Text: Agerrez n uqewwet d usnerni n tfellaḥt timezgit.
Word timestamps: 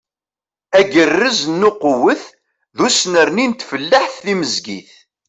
Agerrez 0.79 1.39
n 1.49 1.67
uqewwet 1.69 2.23
d 2.75 2.79
usnerni 2.85 3.45
n 3.47 3.51
tfellaḥt 3.53 4.15
timezgit. 4.23 4.93